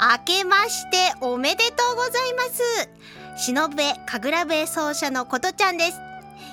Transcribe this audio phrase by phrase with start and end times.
[0.00, 6.00] 明けましておめでとうございます忍べ神楽笛奏者のことちゃんです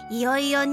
[0.10, 0.68] いよいよ2017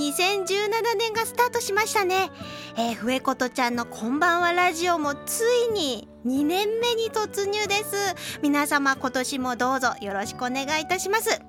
[0.98, 2.30] 年がスタートしましたね。
[2.76, 8.40] えー、笛琴ちゃんのこんばんはラジオもついに2年目に突入です。
[8.42, 11.43] 皆様今年もどうぞよろしくお願いいたします。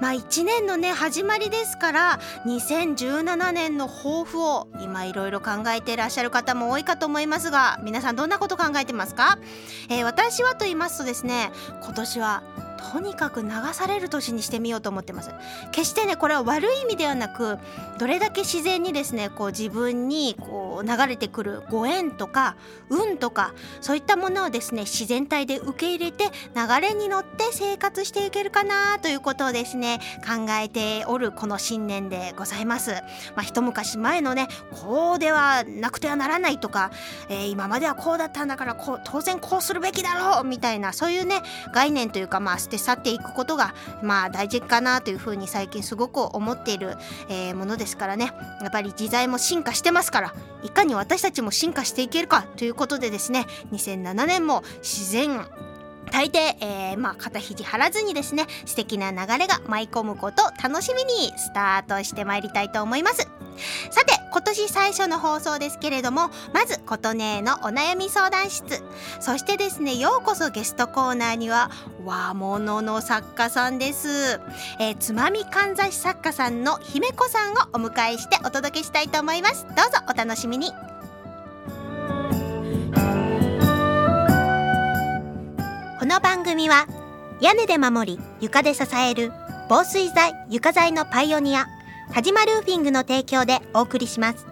[0.00, 9.38] まあ1年のね始まりですから2017年の抱負を今いろいろ考えていらっしゃる方も多いかと思いますが皆さんどんなこと考えてますか、
[9.88, 11.50] えー、私はと言いますとですね
[11.82, 12.42] 今年は
[12.92, 15.30] とにかく流される年にしてみようと思ってます。
[15.72, 17.58] 決してねこれは悪い意味ではなく
[17.98, 22.56] どれだけ自然にですねこう自分にこう流れてくるご縁とか
[22.88, 32.92] 運とかそういったものをですね自然体で受け入れて流れに乗って生活していけるかなということをですね考えておるこの新年でございます。
[33.34, 36.90] まあ一昔前のねこうではなくてはならないとか、
[37.28, 46.96] えー、今まではこうだったんだからこう当然こうするべきだろうみたいなそういうね概念というかまあ捨て去っていくことがまあ大事かなというふうに最近すごく思っている、
[47.28, 48.32] えー、ものですからね。
[48.60, 53.46] やっぱり時代も進化してますからいかに私たちも進化していけるかということでですね。
[53.72, 55.46] 2007年も自然
[56.10, 63.37] 大抵、えー、まあ、肩肘張らずにですね素敵な流れが舞い込むこと楽しみにスタートしてまいりたいと思います。
[63.90, 68.82] さて今年最初の放送ですけれどもまず琴音のお悩み相談室。
[69.20, 71.70] そしてですねようこそゲストコーナーには
[72.04, 74.40] 和物の作家さんです、
[74.78, 79.64] えー、つまみかんざし作家さんの姫子さんをお迎えしてお届けしたいと思います。
[79.64, 80.72] どうぞお楽しみに。
[85.98, 86.86] この番組は
[87.40, 89.32] 屋根で守り床で支える
[89.68, 91.66] 防水材床材のパイオニア。
[92.12, 94.46] 田島ルーフィングの提供でお送りします。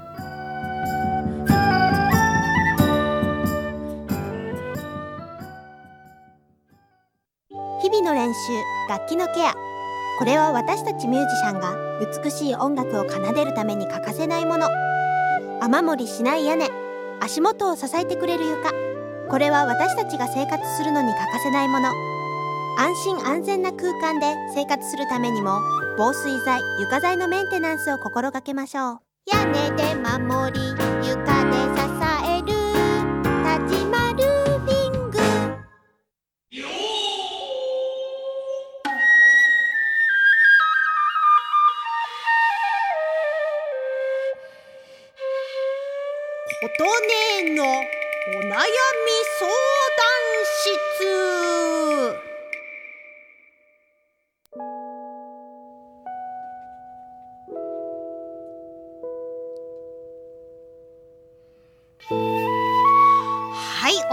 [7.83, 8.39] 日々の練習
[8.89, 9.55] 楽器のケア。
[10.19, 11.77] これは私たちミュージシャンが
[12.23, 14.69] 美しい音楽を奏でるために欠かせないもの。
[15.61, 16.69] 雨漏りしない屋根。
[17.21, 18.71] 足元を支えてくれる床。
[19.31, 21.91] これは私たちが生活するのに欠かせないもの。
[22.79, 25.59] 安心安全な空間で生活するためにも
[25.99, 28.99] 防水材床材のメンテナンスを心がけましょう。
[29.33, 31.81] 屋根で守り床で支
[32.23, 32.49] える。
[33.43, 35.17] 立ちまルーフィング。
[46.61, 48.69] 琴音のお悩み相談
[51.01, 51.26] 室。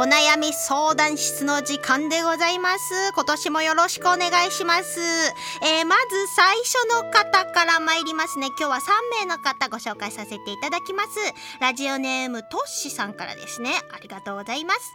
[0.03, 3.13] お悩み相談室の時間でございます。
[3.15, 4.99] 今年もよろしくお願いします。
[4.99, 6.73] えー、まず最初
[7.05, 8.47] の方から参りますね。
[8.47, 8.81] 今日は3
[9.21, 11.09] 名の方ご紹介させていただきます。
[11.61, 13.71] ラジオネームトッシさんからですね。
[13.93, 14.93] ありがとうございます。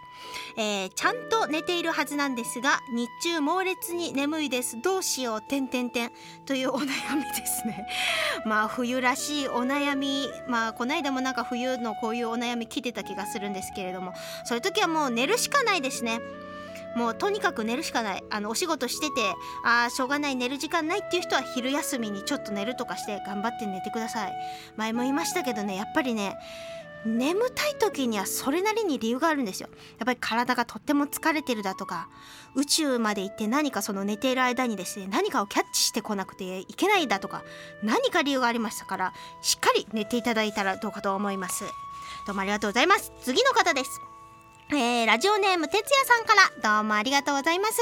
[0.56, 6.10] えー、ちゃんと寝ているはずなんですが日中猛烈に眠いですどうしようてんてんてん
[6.46, 7.86] というお悩みですね
[8.44, 14.12] まあ冬らしいお悩みまあこの間もなんか冬のこういうお悩み来てた気がするんですけれども
[14.44, 16.20] そういう時はもうもう寝るしかないですね。
[16.96, 18.24] もうとにかく寝るしかない。
[18.30, 19.14] あのお仕事してて
[19.64, 24.32] あーしょうがない寝る時間ないっていう人は昼休みにちょっと寝るとかして頑張って寝てください。
[24.76, 26.36] 前も言いましたけどねやっぱりね
[27.06, 29.68] 眠たい時にはそれなりに理由があるんですよ。
[29.98, 32.08] やっぱり体がとっても疲れてるだとか
[32.56, 37.44] 宇宙まで行って何かその寝ている間にですね何かをキャッチしてこなくていけないだとか
[37.84, 39.12] 何か理由がありましたから
[39.42, 41.64] しっかり寝ていただいたらどうかと思います。
[42.26, 43.12] どうもありがとうございます。
[43.22, 44.00] 次の方です。
[44.70, 47.80] えー、ラジオネーム哲也さんからどうもありがとうございます、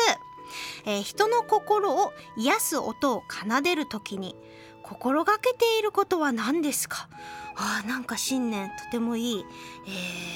[0.84, 4.36] えー、人の心を癒す音を奏でる時に
[4.84, 7.08] 心がけていることは何ですか？
[7.56, 9.44] あなんか新年とてもいい、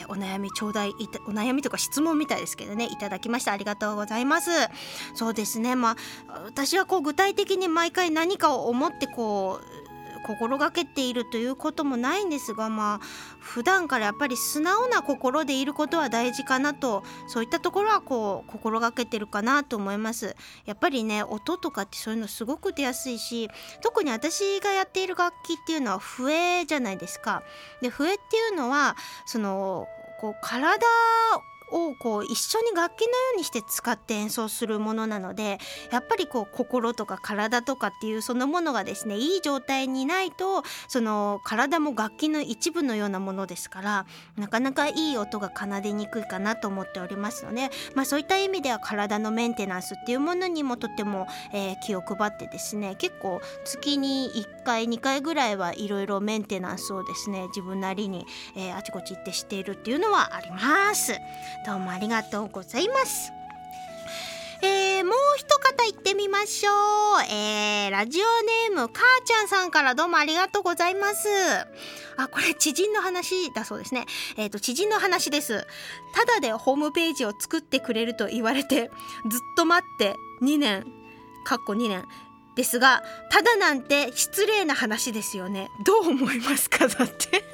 [0.00, 0.90] えー、お悩みちょうだい
[1.28, 3.52] お悩みとか質問みたいですけどねいただきました。
[3.52, 4.50] ありがとうございます。
[5.14, 5.76] そうですね。
[5.76, 5.90] ま
[6.26, 9.89] あ私はこう具体的に毎回何かを思ってこう
[10.24, 13.00] 心がけているということもないんですがまあ
[13.40, 20.36] 普段からやっぱり素直な心でいることは大事かなとそういったところはこう心がけてるかなと思います。
[20.64, 23.48] やっぱりね音とかってそういうのすごく出やすいし
[23.82, 27.42] 特に私がやっている楽器っていうのは笛じゃないですか。
[27.80, 28.96] で笛っていうのは
[29.26, 29.86] その
[30.20, 30.86] こう体
[31.72, 35.58] をこう一緒に楽器のようにして使って演奏するものなので
[35.90, 44.06] やっぱりこう心とか体とかっていうそのものがですねいい状態にないとその体も楽器の一部のようなものですから
[44.36, 58.26] なかなかいい音が奏でにくいかなと思っておりますので、まあ、そういった意味では体のメンテナンスっていうものにもとても、えー、気を配ってですね結構月に1回2回ぐらいはいろいろメンテナンスをですね自分なりに、
[58.56, 61.12] えー、あちこち行ってしているっていうのはあります。
[61.66, 63.32] どうもありがとうございます
[64.62, 66.74] えー、もう一方行ってみましょう。
[67.32, 68.22] えー、ラジオ
[68.72, 71.28] ネーム、かーちゃんさんからどうもありがとうございます。
[72.18, 74.04] あ、これ知人の話だそうですね。
[74.36, 75.66] えっ、ー、と、知人の話です。
[76.14, 78.90] ただでホームページを作ってくれると言われて、
[79.30, 80.84] ずっと待って2年、
[81.44, 82.04] かっこ2年、
[82.56, 86.88] ですがただなんて失礼な話ですよねどう思いますか？
[86.88, 87.44] だって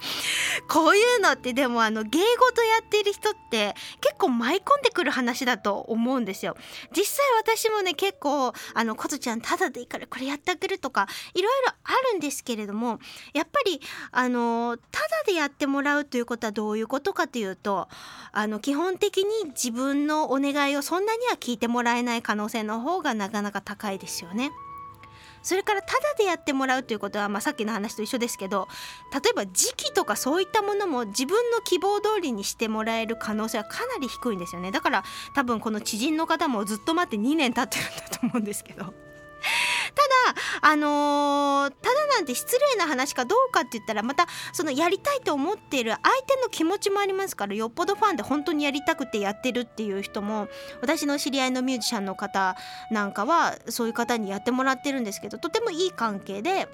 [0.68, 6.56] こういうのってでもあの芸事やってる人って結構舞い込んでくる話だと思うんですよ。
[6.96, 12.98] 実際私もね結構あのことちゃんただでいいからこれやってあげるとかいろいろあるんですけれども
[13.32, 17.88] やっぱりあのただでやってもらうということはどういうことかというと
[18.32, 24.50] あの基本的に自分のお願いをそんなには聞いてもらえない可能性の方がなかなか高いですよね。
[25.46, 28.66] それからタダでやってもらうということは、まあ、さっきの話と一緒ですけど
[29.12, 35.04] 例えば時期とかそういったものも自分の希望通りにしてもらえる可能性はかなり低いんですよねだから
[35.36, 39.05] 多分この知人の方もずっと待って2年経ってるんだと思うんですけど。
[39.94, 50.48] ただあのー、ただなんて失礼な話かどうかって言ったらまたそのやりたいと思っている相手の気持ちもありますからよっぽどファンで本当にやりたくてやってるっていう人も
[50.80, 52.56] 私の知り合いのミュージシャンの方
[52.90, 56.68] なんかはそういう方にやってもらってるんですけどとてもいい関係で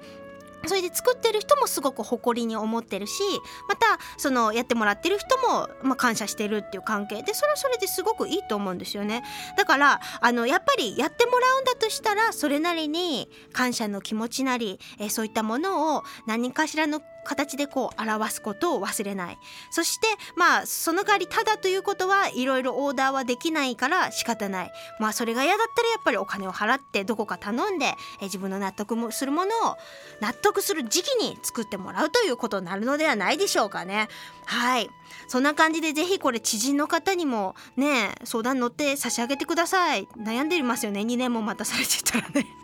[0.65, 3.21] それで作ってる人もすごく誇りに思ってるし
[3.67, 7.21] またそのやってもらってる人も、まあ、感謝してるっていう関係。
[7.23, 9.23] でそれはそれですごくいいと思うんですよね。
[9.57, 19.37] だからあのやっぱりやってもらうんだとしたらそれなりに感謝の気持ちなり、えそういったものを何かしらの形でこう表すことを忘れない。
[19.71, 24.71] そしてまあその代わりただということはいろいろオーダーはできないから仕方ない。
[24.99, 27.85] まあそれが嫌だったらやっぱりお金を払ってどこか頼んで
[28.19, 29.77] え自分の納得もするものを
[30.21, 34.07] 納得する時期に作ってもらうということになるのではないでしょうかね。
[34.45, 34.89] はい。
[35.27, 40.07] そんな感じでぜひこれ知人の方にもね相談乗って差し上げてください。
[40.17, 41.01] 悩んでいますよね。
[41.01, 42.62] 2年も待たされてたらね。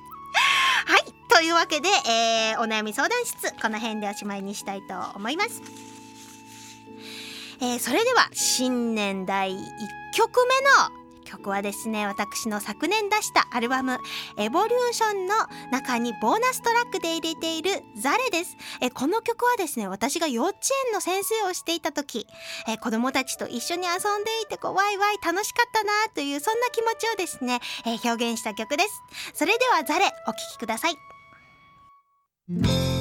[1.30, 5.62] というわけで、えー、お悩み相談室この辺でおしまいにしたいと思います。
[7.62, 9.58] えー、それでは新年第1
[10.14, 10.62] 曲目
[10.94, 11.00] の
[11.30, 14.00] 曲はですね私の昨年出したアルバム
[14.38, 15.36] 「エボリューション」の
[15.72, 18.58] 中にボーナストラックで入れている「ザレ」です。
[18.82, 22.26] えこの曲はですね私が幼稚園の先生をしていた時
[22.68, 29.04] え子供たちと一緒に遊んでいてこうワイワイ楽しかったなというそんな気持ちをですね、え表現した曲です。
[29.34, 31.19] それでは「ザレ」お聴きください。
[32.52, 32.99] Mm-hmm.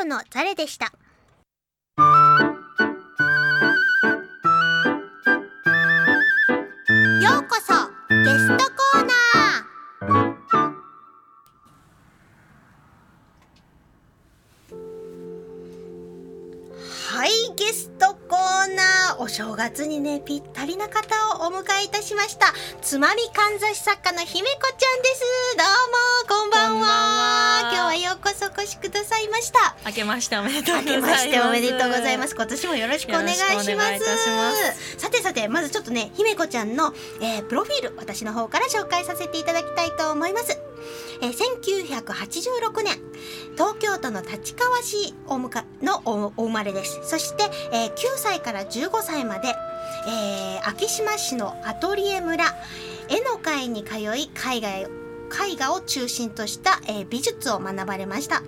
[0.00, 0.86] トのザレでした。
[0.86, 0.92] よ
[7.40, 7.74] うこそ
[8.08, 10.39] ゲストコーナー。
[19.20, 22.54] お正月にねぴったりな方をお迎えいたしました。
[22.80, 25.22] つまみかんざし作家の姫子ちゃんです。
[25.58, 25.64] ど
[26.32, 26.72] うもこんばんは。
[26.72, 27.60] こんばんは。
[27.60, 29.76] 今日はようこそお越しくださいました。
[29.84, 31.10] 明けましておめでとうござ明けいます。
[31.10, 32.34] ましておめでとうございます。
[32.34, 33.74] 今年もよろしくお願いします。
[33.74, 34.96] ます。
[34.96, 40.58] さてさてまずちょっとね姫子ちゃんの、えープロフィール私の方から紹介させていただきたいと思います
[41.22, 42.98] えー1986年
[43.54, 47.00] 東京都の立川市おむかのおお生まれです。
[47.04, 49.48] そして、えー9歳から15歳まで、
[50.06, 52.44] えー昭島市のアトリエ村
[53.08, 54.86] 絵の会に通い海外絵
[55.56, 58.42] 画を中心とした、えー美術を学ばれました。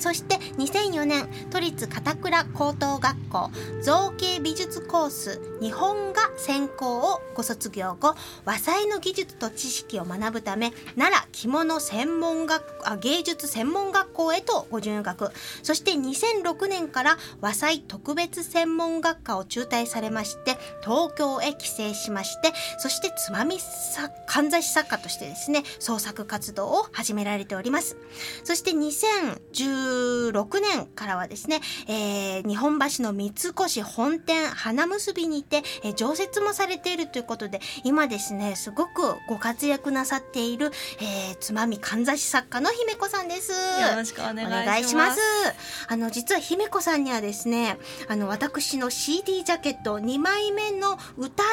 [0.00, 3.50] そして2004年都立片倉高等学校
[3.82, 15.30] 造形美術コース日本画専攻をご卒業後和裁の技術と知識を学ぶため奈良着物専門学あ芸術専門学校へとご入学。
[15.62, 27.96] そして2006年から和裁特別専門学科を中退されまして東京へ帰省しましてそしてつまみさかんざし作家としてですね創作活動を始められております。
[28.44, 28.72] そして
[29.86, 33.52] 2016年からはですね、えー日本橋の三越
[33.82, 43.52] 本店花結びにて、えー常設もされているということで今ですねすごくご活躍なさっている、えーつまみかんざし作家の姫子さんです。
[43.52, 45.20] よろしくお願いしおます。
[45.88, 47.78] あの実は姫子さんにはですね、
[48.08, 51.46] あの私の CD ジャケット2枚目の歌い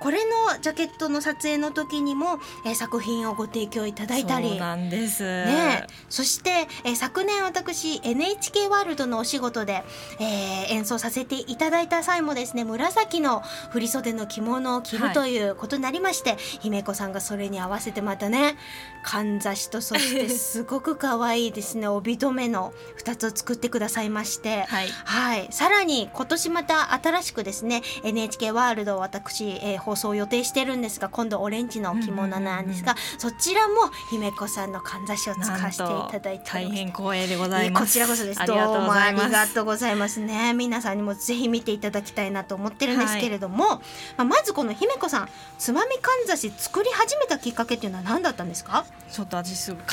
[0.00, 4.50] これのジャケットの撮影の時にも、えー作品をご提供いただいたり。
[4.50, 5.22] そうなんです。
[5.22, 9.84] ねえ、そして、えー昨年私 NHK ワールドのお仕事で、
[10.20, 18.56] えー演奏させていただいた際もですね紫の振袖の着物を着るはいということになりまして、姫子さんがそれに合わせてまたね
[19.02, 22.72] かんざしとそしてすごく可愛いですね帯留めの
[23.02, 24.62] 2つを作ってくださいまして。
[24.62, 24.88] はい。
[24.88, 33.74] はい、さらに今年また新しくですね NHK ワールドを私、えー放送を予定してるんですが今度オレンジの着物なんですが、そちらも
[34.10, 37.57] 姫子さんのかんざしを使わせていただいて大変光栄でございます。
[37.72, 38.40] こちらこそです。
[38.40, 39.54] ありがとうございどうもありがます。
[39.54, 40.54] とうございますね。
[40.54, 43.80] 皆さんにもぜひ見ていただきたいなと思ってるんですけれども、ま
[44.18, 48.84] あ、まずこの姫子さんつまみかんざし作り始めたきっかけっていうのは何だったんですか？
[49.10, 49.84] ちょっと私すぐ考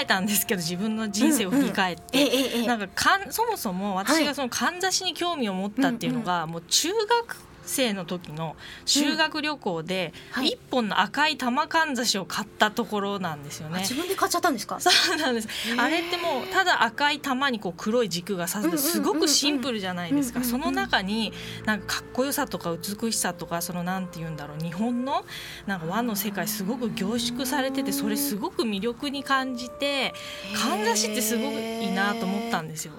[0.00, 2.18] えたんですけど、自分の人生を振り返って。
[2.18, 2.66] ええええ。
[2.66, 7.36] なんかかんそもそも私がそのかんざしに興味を持ったっていうのが、もう中学
[7.66, 10.48] 生の時の修学旅行ではい。
[10.48, 13.78] 一本の赤い玉かんざしを買ったところなんですよね。
[13.78, 14.80] あ自分で買っちゃったんですか？
[14.80, 15.48] そうなんです。
[15.78, 21.32] あれってもうただ赤い玉にこう黒い軸が刺すすごくシンプルじゃないですか、その中に
[21.64, 25.24] なんかかっこよさとか美しさとかそのなんて言うんだろう日本の
[25.66, 30.12] なんか和の世界すごく凝縮されててそれすごく魅力に感じて
[30.56, 32.92] かんざしってすごくいいなと思ったんですよ。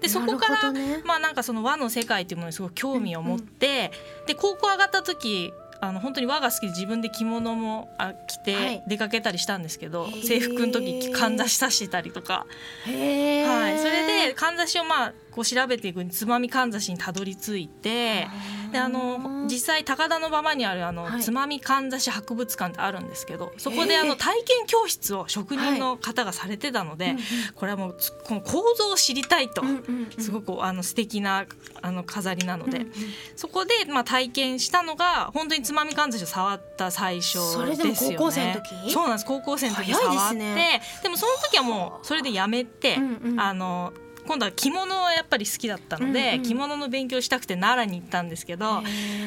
[0.00, 1.02] でそこからね。
[1.04, 3.92] まあなんかその和の世界っていうものにすごく興味を持って、
[4.26, 5.52] で高校上がった時
[5.82, 8.80] あの本当に和が好きで自分で着物もあ着はい。
[8.80, 10.26] て出かけたりしたんですけど、へー。
[10.26, 12.46] 制服の時かんざし刺してたりとか、
[12.84, 18.28] はい、それでかんざしをまあこう調べていくにつまみかんざしにたどり着いて。
[18.70, 21.20] であの実際高田馬場にあるあの、はい。
[21.22, 27.22] つまみかんざし博物館ってあるんですけどそこであの体験教室を職人の方がされてたので、うんうん。
[27.56, 29.76] これはもうつこの構造を知りたいと、うんうん
[30.16, 30.22] うん。
[30.22, 31.46] すごくあの素敵な
[31.82, 32.92] あの飾りなので、うんうん。
[33.34, 38.16] そこでまあ体験したのが本当につまみかんざしを触った最初ですよね。
[38.18, 38.92] 高校生の時？
[38.92, 39.24] そうなんです。
[39.24, 40.80] 高校生の時触ってね。
[41.02, 43.40] でもその時はもうそれでやめて、うんうん。
[43.40, 43.92] あの
[44.26, 46.42] 今度は着物はやっぱり好きだったので、うんうん。
[46.42, 48.82] 着物の勉強したくて奈良に行ったんですけど、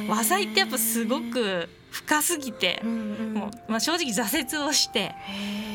[0.08, 3.34] 和裁ってやっぱすごく深すぎてう、んうん。
[3.34, 5.14] もうまあ、正直挫折をして。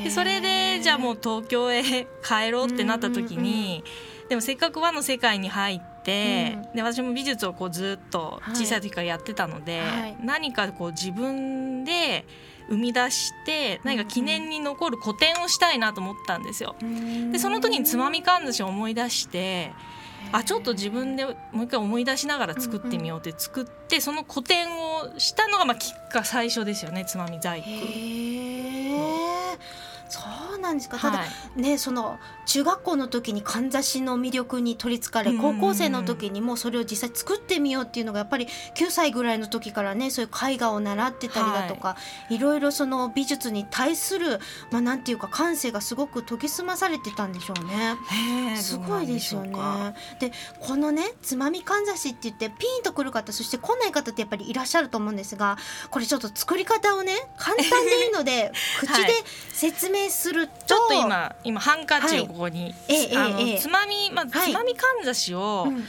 [0.05, 1.83] でそれでじゃあもう東京へ
[2.23, 3.85] 帰ろうってなった時に、
[4.29, 6.77] でもせっかく和の世界に入って、うん。
[6.77, 10.17] で私も美術をこうずっと小さい時からやってたので、はい。
[10.23, 12.25] 何かこう自分で
[12.69, 16.77] 生み出して何か記念に残る個展をしたいなと思ったんですよ。
[17.33, 19.73] でその時につまみかんざしを思い出して
[20.33, 28.48] あちょっと自分でもう一回思い出しながら作ってみようって作ってその個展をしたのがまあきっか最初ですよねつまみ細工。
[30.69, 30.99] ななんですか。
[30.99, 31.25] ただ、は
[31.57, 31.61] い。
[31.61, 41.97] ねその中学校の時にかんざしの魅力に取りつかれ高校生の時にもうそれを実際作ってみようっていうのがやっぱり9歳ぐらいの時からねそういう絵画を習ってたりだとか、
[42.31, 44.39] い、ろいろその美術に対する
[44.71, 47.97] まあなんていうか感性がすごく研ぎ澄まされてたんでしょうね。
[48.57, 49.95] すごいですよね。
[50.21, 55.59] でこのねつまみかんざしって言ってピンとくる方そして来ない方ってやっぱりいらっしゃると思うんですが
[55.91, 59.13] これちょっと作り方をね簡単でいいので 口で
[59.53, 64.51] 説明すると、ちょっと今今ハンカチをここに、ええあのええつまみまあ、はい。
[64.51, 65.81] つまみかんざしを、うんうん。
[65.81, 65.85] っ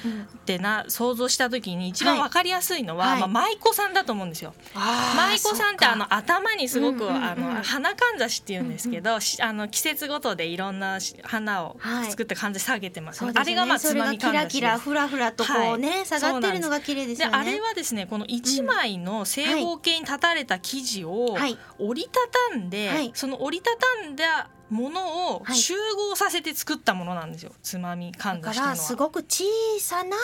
[0.46, 3.20] てな想像した時に一番はいわかりやすいのは、はい。
[3.20, 4.54] まあ、舞妓さんだと思うんですよ。
[4.74, 13.34] 舞妓さんってあの頭にすごく、うんうんうんあの花かんざしって言うんですけど、しあの季節ごとでいろんなし花をはい作ってかんざし下げてます,、ね。
[13.36, 16.06] あれがまあつまみかんざしキラキラフラフラとこうね、はい。
[16.06, 17.32] 下がってるのが綺麗ですよね。
[17.32, 21.58] であれはですねこの1枚の正方形に立たれた生地をはい。
[21.80, 22.20] 折りた
[22.52, 23.12] たんで、はい。
[23.14, 27.52] その折りたたんだものをはい集合させて作ったものなんですよ。
[27.62, 28.60] つまみかんだか。
[28.60, 29.44] らすごく小
[29.80, 30.18] さな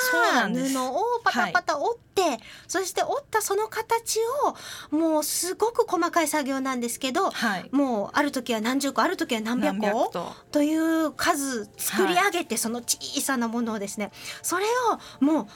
[0.47, 4.19] 布をパタパタ折って、そして折ったその形
[4.91, 7.69] をもうすごく細かい作業なんですけどはい。
[7.71, 14.65] もうある時は何十個ある時は何百個とという数作り上げてその小さなものをですねそれ
[15.21, 15.47] をもう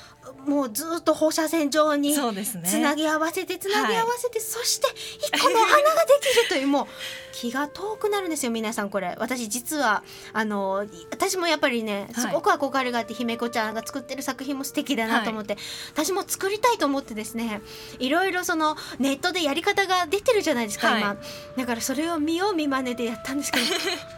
[0.45, 4.87] もうずっと放射線状につなぎ合わせてつなぎ合わせて、そして
[5.19, 6.87] 一個のお花ができるというもう
[7.31, 9.15] 気が遠くなるんですよ皆さんこれ。
[9.19, 15.57] 私実はあの私もやっぱりねすごく憧れがあって姫子ちゃんが作ってる作品も素敵だなと思って、
[15.93, 17.61] 私も作りたいと思ってですね
[17.99, 21.01] いろいろそのネットでやり方が出てるじゃないですか、はい。
[21.01, 21.17] 今。
[21.57, 23.65] だからそれを見よう見まねでやったんですけど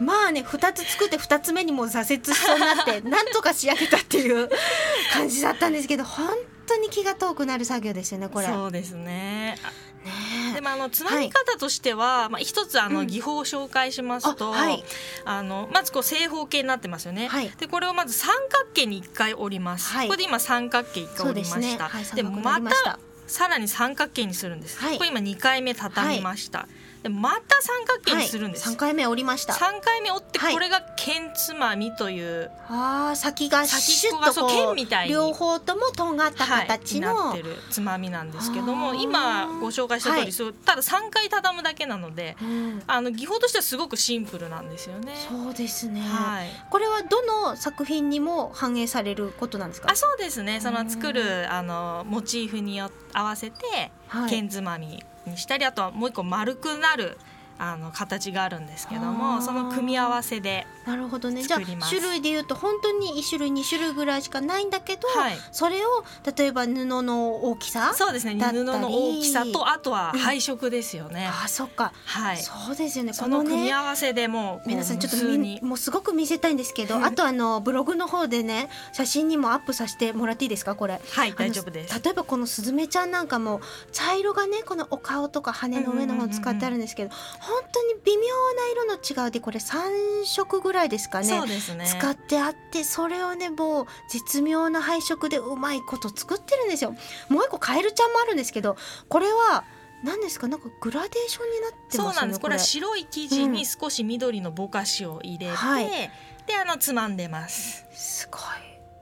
[0.04, 4.48] まあね2つ作って2つ目にもう挫折しそうになってなんとか仕上げたっていう
[5.12, 6.28] 感じだったんですけど本
[6.66, 8.48] 当に気が遠くなる作業ですよねこれ。
[8.48, 9.56] ねそうですね。
[10.50, 10.54] え。
[10.54, 12.94] でもあのつまみ方としては、まあ、一つあうん。
[12.94, 14.84] の技法を紹介しますと、あはい。
[15.24, 17.50] あのまずこう正方形になってますよね、はい。
[17.50, 20.06] でこれをまず三角形に1回折ります、はい。
[20.08, 21.90] これで今三角形1回折りますした、ね。
[21.90, 22.76] はい、で三角になまた。
[22.84, 24.98] たさらに三角形にするんです、はい。
[24.98, 26.68] これ今2回目畳みました、
[27.02, 29.54] でまた三角形にするんです、はい、3回目折りました。
[29.54, 30.54] 3回目折ってはい。
[30.54, 35.12] これが剣つまみという、ああ先がシュッとこう剣みたいに。
[35.12, 40.32] 両方ともとんがったはい、形の、になってるつまみなんですけども今ご紹介した通り、はい。
[40.32, 42.82] そうただ3回畳むだけなのでうん。
[42.86, 45.14] あの技法としてはすごくシンプルなんですよね。
[45.28, 49.90] そうですね、はい、これはどの作品にも反映されることなんですか？
[49.90, 50.60] あそうですね。
[50.60, 54.30] そうんの作るあのモチーフによ合わせてはい。
[54.30, 57.18] 剣つまみにしたりあとはもう一個丸くなる
[57.58, 61.42] あの形があるんですけどもその組み合わせで、なるほどね。
[61.42, 66.04] じゃあ種類で言うと本当に1種類2種類ぐらいしかないんだけど、はい、それを
[66.36, 68.34] 例えば布の大きさそうですね。
[68.34, 71.28] 布の大きさとあとは配色ですよね。
[71.28, 73.12] あそっか、はい、そうですよね。
[73.12, 80.74] そこの組み合わせでもう皆さんちょっとみもうすごく見せたいんですけどあとあのブログの方でね写真にもアップさせてもらっていいですか？
[80.74, 81.00] これ。
[81.10, 82.02] はい大丈夫です。
[82.02, 83.60] 例えばこのスズメちゃんなんかも
[83.92, 87.10] 茶色がねこのお顔とか羽の上の方使ってあるんですけど、
[87.44, 88.22] 本当に微妙
[88.54, 91.86] な色の違うでこれ3色ぐらいですかねそうですね。
[91.86, 96.94] 使ってあってそれをねもう絶妙な配色でうまいこと作ってるんですよ
[97.28, 98.76] もう一個カエルちゃんもあるんですけど
[99.08, 99.64] これは
[100.04, 100.48] 何ですか？
[100.48, 102.40] なんかグラデーションになってますよねそうなんです。
[102.40, 105.86] これは白い生地に少し緑のぼかしを入れて、はい
[106.46, 107.86] であのつまんでます。
[107.92, 108.40] すごい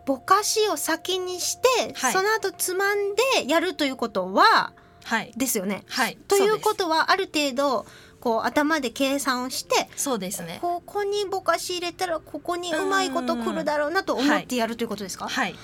[0.05, 4.73] ぼかしを先にして、はいその後つまんでやるということは
[5.05, 5.85] はいですよね。
[5.89, 6.19] はい。
[6.29, 7.87] ということはある程度
[8.21, 10.59] こう頭で計算をしてそうですね。
[10.61, 15.55] ここにぼかし入れたらここにうまいことくるだろうなと思ってやるということですか、ははい。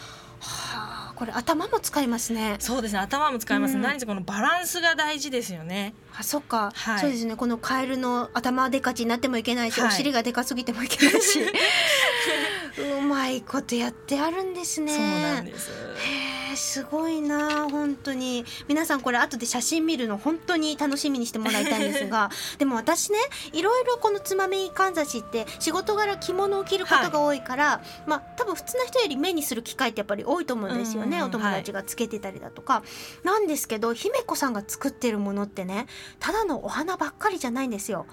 [0.40, 2.56] あこれ頭も使いますね。
[2.58, 2.98] そうですね。
[2.98, 3.74] 頭も使います。
[3.74, 5.94] うん何せこのバランスが大事ですよね。
[6.18, 11.40] あそっか、はいそうですねこのカエルの頭でかちになってもいけないし、はいお尻がでかすぎてもいけないし
[13.00, 14.94] うまいことやってあるんですね。
[14.94, 15.70] そうなんです。
[15.70, 18.44] へーすごいな本当に。
[18.66, 23.18] 皆さんこれ後で写真見るの本当に楽しみにしてもらいたいんですが でも私ね
[23.52, 32.82] いろいろこのつまみかんざしって仕事柄着物を着ることが多いから、まあ多分普通の人より目にする機会ってやっぱり多いと思うんですよね、うんお友達がつけてたりだとか、
[33.24, 35.86] なんですけど姫子さんが作ってるものってね
[36.20, 38.06] ただのお花ばっかりじゃないんですよ。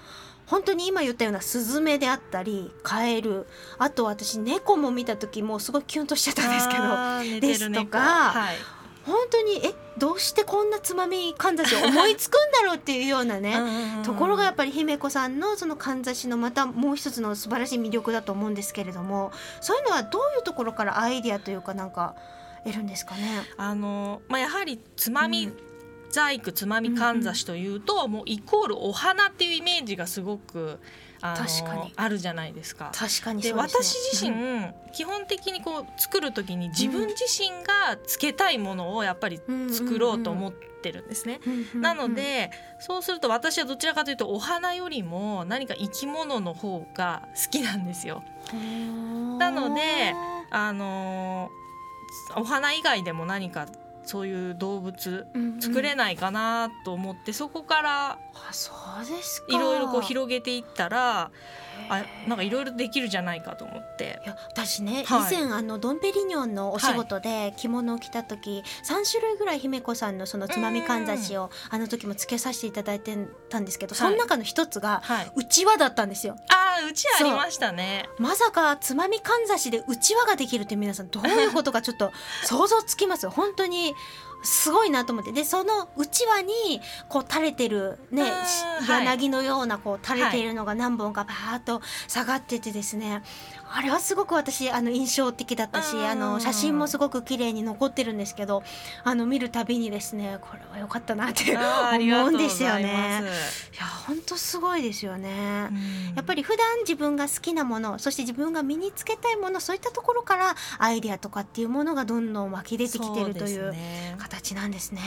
[0.46, 3.46] 本当に今言ったようなスズメであったりカエル
[3.78, 6.76] あと私猫も見た時もうすごいキュンとしちゃったんですけ
[7.38, 8.56] どですとかはい。
[9.06, 13.54] 本当にえどうしてこんなつまみかんざしを思いつくんだろうっていうようなね、
[14.02, 19.30] ところがやっぱり姫子さんのそのかんざしのまたもう一つの素晴らしい魅力だと思うんですけれども
[19.60, 22.14] そういうのはどういうところからアイディアというかなんか
[22.64, 23.42] 得るんですかね？
[23.58, 25.56] あのまあやはりつまみ、うん
[26.14, 30.78] 細工つまみかんざしというと、もうイコールお花っていうイメージがすごく
[31.20, 31.92] あの確かに。
[31.96, 32.92] あるじゃないですか。
[32.94, 39.40] 確かにでね、私自身、基本的にこう作る時に自分自身がつけたいものをやっぱり
[39.72, 41.40] 作ろうと思ってるんですね。
[41.74, 48.22] うんなの、でそうすると私はどちらかというとお花よりも何か生き物の方が好きなんですよ。
[49.38, 50.14] なので
[50.50, 51.64] あのー
[52.36, 53.66] お花以外でも何か
[54.04, 55.26] そういう動物
[55.60, 59.46] 作れないかなと思って、そこからあそうですか。
[59.48, 61.30] いろいろこう広げていったら
[61.88, 64.20] あなんかいろいろできるじゃないかと思って。
[64.24, 65.34] いや私ね、はい。
[65.34, 73.16] 以前あのドンペリニョンのお仕事で着物を着た時、三種類ぐらい姫子さんのそのつまみかんざしをあの時もつけさせていただいて
[73.48, 76.36] たんですけど、その中の一つがはい、うちわだったんですよ。
[76.50, 78.08] ああうちありましたね。
[78.18, 82.12] まさかつまみかんざしでうちわができるって皆さんどういうことかちょっと
[82.44, 83.93] 想像つきます本当に
[84.44, 85.32] すごいなと思って。
[85.32, 86.52] でそのうちわに
[87.08, 88.30] こう垂れてるね
[88.86, 93.22] 柳のようなこう垂れているのが何本かバーッと下がっててですね
[93.76, 98.62] あれはすごく私あの印象的だったしうんあの写真もすごく綺麗に残ってるんですけど
[99.02, 103.20] あの見るたびにですねこれは良かったなって 思うんごですよね。
[103.20, 103.32] ざい。
[103.80, 105.68] や本当すごいですよね。
[105.70, 113.74] うんやっぱり普段自分が好きなものそして自分が身につけたいものそういったところからアイデアとかっていうものがどんどん湧き出てきてるといそう
[114.18, 115.00] 形なんですね。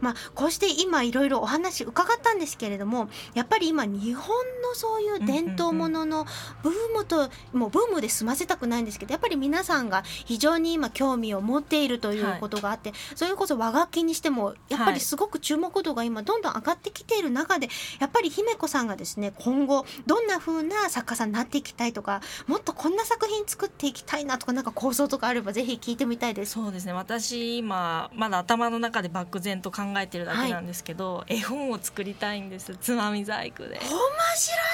[0.00, 4.26] まあこうして今いろいろお話伺ったんですけれどもやっぱり今日本
[4.62, 6.26] のそういう伝統ものの
[6.62, 17.68] ブームと、もうブームで済ませたくないんですけどやっぱり皆さんが非常に今興味を持っているということがあって、それこそ和楽器にしてもやっぱりすごく注目度が今どんどん上がってきている中で
[18.00, 26.52] やっぱり姫子さんがですね今後どんな風な作家さんになっていきたいとかもっとこんな作品作っていきたいなとかなんか構想とかあればぜひ聞いてみたいです。
[26.52, 26.92] そうですね。
[26.92, 32.76] 私今まだ頭の中で漠然と考えてるだけなんですけど、絵本を作りたいんです。
[32.76, 33.70] つまみ細工で。
[33.70, 34.04] 面白い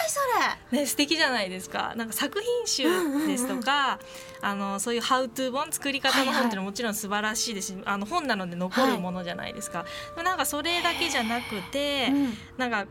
[0.08, 1.94] そね素敵じゃないですか。
[1.96, 2.89] なんか作品集
[3.26, 3.98] ですとか、
[4.40, 9.84] あのそういうハウトゥー本作り方の本っていうのはもちろん素晴らしいですし、あの本なので残るものじゃないですか、
[10.16, 12.08] でもなんかそれだけじゃなくて、れ。
[12.08, 12.86] うんなんか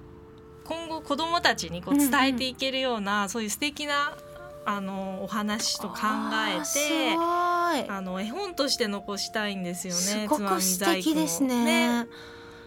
[0.66, 4.16] 今後子どもたちにこう伝えていけるような、そういう素敵な
[4.66, 5.96] あのお話と考
[6.48, 10.00] えてあの絵本として残したいんですよね。
[10.00, 12.06] すごく素敵ですね。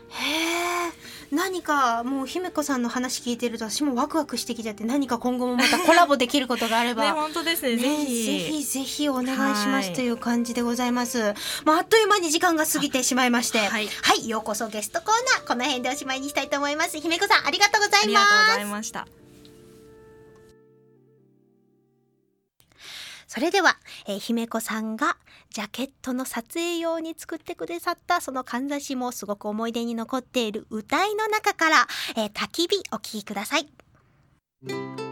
[0.08, 0.92] へえ
[1.32, 7.04] 何かもう姫子さんの話聞いてると私もワクワクしてきちゃって何か今後もまたコラボできることがあれば。
[7.08, 7.76] ね本当ですね。
[7.78, 11.32] ぜね、ひぜひぜひお願いしますはいという感じでございます。
[11.64, 13.88] まあ、あっという間に時間が過ぎてしまいまして、は、はい
[14.20, 16.98] いようこそゲストコーナー、この辺でおしまいにしたいと思います。
[17.00, 18.60] 姫子さん、ありがとうござあいまりがとうござす。
[18.60, 19.08] いました。
[23.26, 25.16] それでは、えー姫子さんが
[25.52, 31.86] ジャケットの撮影用に作ってくださったそのかんざしもすごく思い出に残っている歌いの中から、
[32.16, 35.11] えー、焚き火お聴きください。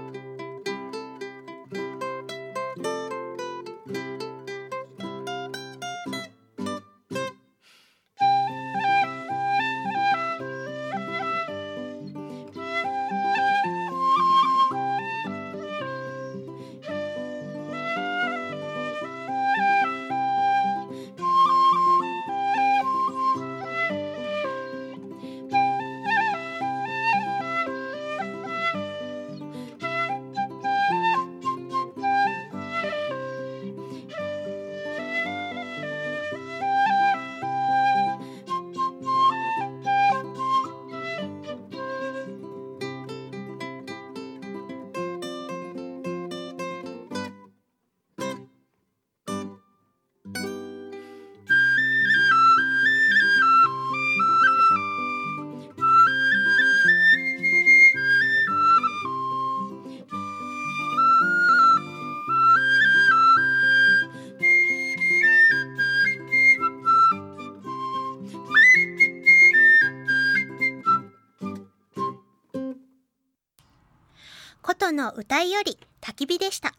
[75.01, 76.75] の歌いより焚き火でした。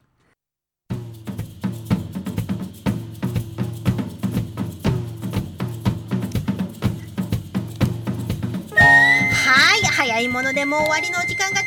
[8.69, 11.60] はい、早いものでもう終わりのお時間が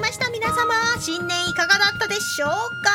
[0.00, 0.30] りました。
[0.30, 2.48] 皆様、新年いかがだったでしょう
[2.82, 2.90] か？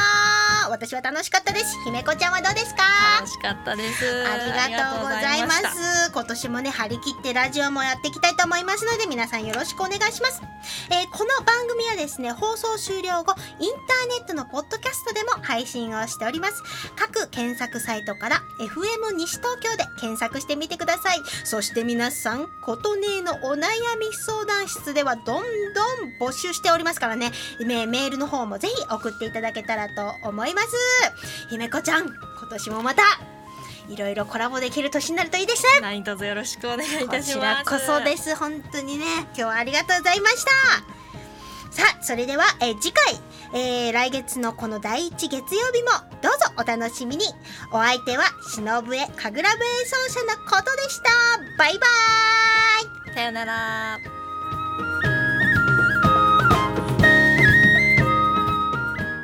[0.71, 1.77] 私は楽しかったです。
[1.85, 2.81] 姫子ちゃんはどうですか？
[3.19, 4.03] 楽しかったです。
[4.25, 6.11] ありがとうございます。
[6.11, 10.41] 今年もね張り切ってラジオもやっていきたいと思いますので皆さんよろしくお願いします、
[10.89, 16.63] えーこの番組はですね放送終了後インターネットのポッドキャストでも配信をしております。
[16.95, 21.21] 各検索サイトから FM 西東京で検索してみてください。
[21.43, 23.67] そして皆さんことねえのお悩
[23.99, 25.43] み相談室ではどんどん
[26.19, 27.31] 募集しておりますからね。
[27.65, 30.67] メメールの方もぜひ送っていただけたらと思います。
[31.49, 32.15] 姫子ちゃん今
[32.49, 33.03] 年もまた
[33.89, 35.63] いろいろコラボできる年になるといいです。
[35.63, 38.35] ね何卒よろしくお願いいたしこちらますこそです。
[38.35, 39.05] 本当にね。
[39.27, 40.51] 今日はありがとうございました。
[41.71, 43.19] さあそれでは、えー次回、
[43.53, 45.41] えー来月のこの第一月曜
[45.73, 45.89] 日も
[46.21, 47.25] どうぞお楽しみに。
[47.71, 48.23] お相手は
[48.55, 51.11] 忍笛神楽笛奏者のことでした。
[51.57, 53.13] バイバーイ。
[53.13, 53.99] さよなら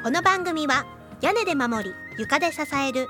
[0.03, 0.87] この番組は
[1.21, 3.07] 屋根で守り床で支える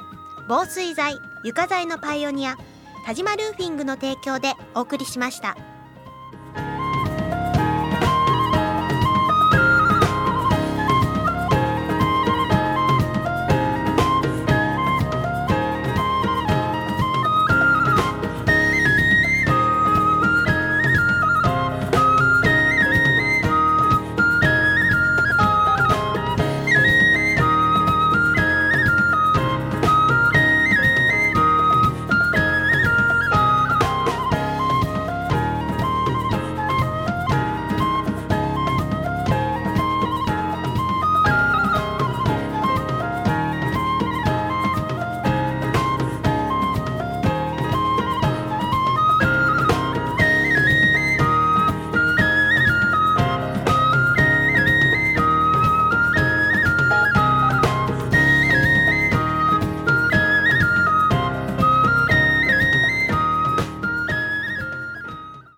[0.50, 2.58] 防水材床材のパイオニア
[3.06, 5.56] 田島ルーフィングの提供でお送りしました。